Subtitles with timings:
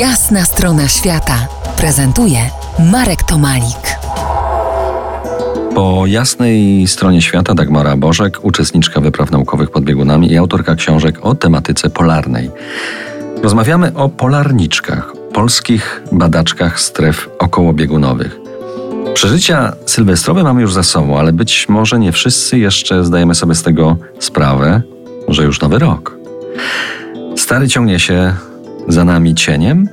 [0.00, 2.38] Jasna strona świata prezentuje
[2.92, 3.96] Marek Tomalik.
[5.74, 11.34] Po jasnej stronie świata Dagmara Bożek, uczestniczka wypraw naukowych pod biegunami i autorka książek o
[11.34, 12.50] tematyce polarnej.
[13.42, 18.38] Rozmawiamy o polarniczkach, polskich badaczkach stref okołobiegunowych.
[19.14, 23.62] Przeżycia sylwestrowe mamy już za sobą, ale być może nie wszyscy jeszcze zdajemy sobie z
[23.62, 24.82] tego sprawę,
[25.28, 26.16] że już nowy rok.
[27.36, 28.34] Stary ciągnie się
[28.88, 29.88] za nami cieniem.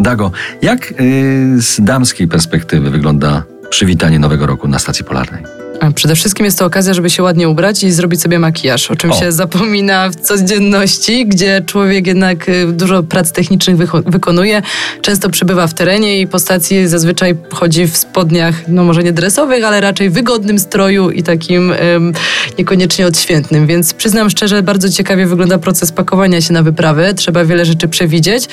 [0.00, 0.30] Dago,
[0.62, 5.59] jak yy, z damskiej perspektywy wygląda przywitanie nowego roku na stacji polarnej?
[5.94, 9.10] Przede wszystkim jest to okazja, żeby się ładnie ubrać i zrobić sobie makijaż, o czym
[9.10, 9.14] O.
[9.14, 14.62] się zapomina w codzienności, gdzie człowiek jednak y, dużo prac technicznych wykonuje,
[15.02, 19.64] często przybywa w terenie i po stacji zazwyczaj chodzi w spodniach, no może nie dresowych,
[19.64, 22.12] ale raczej wygodnym stroju i takim ym,
[22.58, 23.66] niekoniecznie odświętnym.
[23.66, 27.14] Więc przyznam szczerze, bardzo ciekawie wygląda proces pakowania się na wyprawę.
[27.14, 28.48] Trzeba wiele rzeczy przewidzieć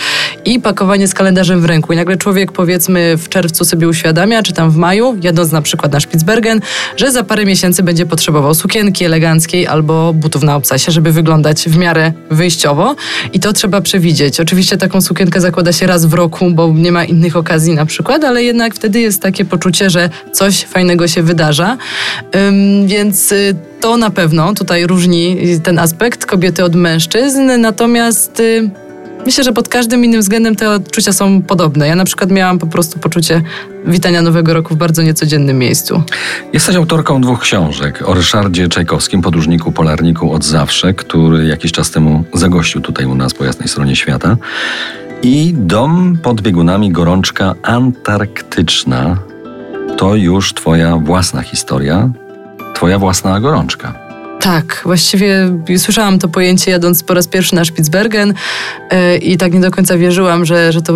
[0.46, 1.94] i pakowanie z kalendarzem w ręku.
[1.94, 5.92] I nagle człowiek powiedzmy w czerwcu sobie uświadamia, czy tam w maju, jadąc na przykład
[5.92, 6.60] na Spitsbergen,
[6.98, 11.78] że za parę miesięcy będzie potrzebował sukienki eleganckiej albo butów na obcasie, żeby wyglądać w
[11.78, 12.96] miarę wyjściowo.
[13.34, 14.40] I to trzeba przewidzieć.
[14.40, 18.24] Oczywiście taką sukienkę zakłada się raz w roku, bo nie ma innych okazji na przykład,
[18.24, 21.78] ale jednak wtedy jest takie poczucie, że coś fajnego się wydarza.
[22.36, 28.70] Ym, więc y, to na pewno tutaj różni ten aspekt kobiety od mężczyzn, natomiast y,
[29.26, 31.88] myślę, że pod każdym innym względem te odczucia są podobne.
[31.88, 33.42] Ja na przykład miałam po prostu poczucie
[33.88, 36.04] witania Nowego Roku w bardzo niecodziennym miejscu.
[36.54, 42.24] Jesteś autorką dwóch książek o Ryszardzie Czajkowskim, podróżniku, polarniku od zawsze, który jakiś czas temu
[42.34, 44.38] zagościł tutaj u nas po jasnej stronie świata.
[45.22, 49.18] I Dom pod biegunami Gorączka Antarktyczna
[49.98, 52.10] to już twoja własna historia,
[52.74, 53.94] twoja własna gorączka.
[54.40, 58.34] Tak, właściwie słyszałam to pojęcie jadąc po raz pierwszy na Spitsbergen
[58.92, 60.94] yy, i tak nie do końca wierzyłam, że, że to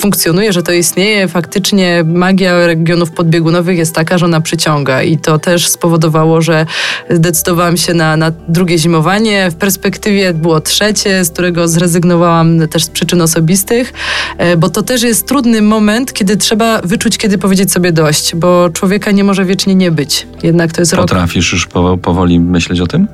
[0.00, 1.28] funkcjonuje, że to istnieje.
[1.28, 6.66] Faktycznie magia regionów podbiegunowych jest taka, że ona przyciąga i to też spowodowało, że
[7.10, 9.50] zdecydowałam się na, na drugie zimowanie.
[9.50, 13.92] W perspektywie było trzecie, z którego zrezygnowałam też z przyczyn osobistych,
[14.38, 18.70] yy, bo to też jest trudny moment, kiedy trzeba wyczuć, kiedy powiedzieć sobie dość, bo
[18.70, 20.26] człowieka nie może wiecznie nie być.
[20.42, 23.08] Jednak to jest rok Potrafisz już powo- powoli myśleć o tym?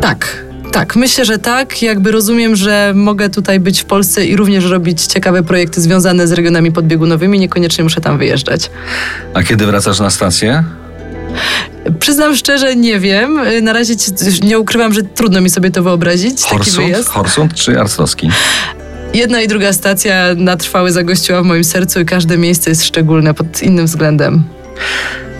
[0.00, 1.82] tak, tak, myślę, że tak.
[1.82, 6.32] Jakby rozumiem, że mogę tutaj być w Polsce i również robić ciekawe projekty związane z
[6.32, 7.38] regionami podbiegunowymi.
[7.40, 8.70] Niekoniecznie muszę tam wyjeżdżać.
[9.34, 10.64] A kiedy wracasz na stację?
[11.98, 13.38] Przyznam szczerze, nie wiem.
[13.62, 14.12] Na razie ci-
[14.42, 17.06] nie ukrywam, że trudno mi sobie to wyobrazić, Horsund.
[17.06, 18.30] Horsund czy Arstowski?
[19.14, 23.34] Jedna i druga stacja na trwałe zagościła w moim sercu i każde miejsce jest szczególne
[23.34, 24.42] pod innym względem.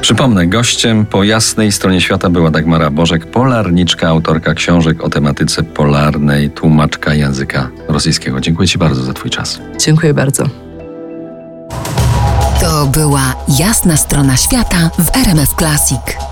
[0.03, 6.51] Przypomnę, gościem po jasnej stronie świata była Dagmara Bożek, polarniczka, autorka książek o tematyce polarnej,
[6.51, 8.41] tłumaczka języka rosyjskiego.
[8.41, 9.61] Dziękuję Ci bardzo za Twój czas.
[9.79, 10.45] Dziękuję bardzo.
[12.61, 16.32] To była jasna strona świata w RMF Classic.